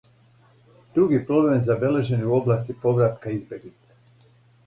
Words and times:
Други 0.97 1.17
проблем 1.31 1.59
забележен 1.67 2.23
је 2.23 2.31
у 2.31 2.33
области 2.37 2.77
повратка 2.87 3.35
избеглица. 3.35 4.01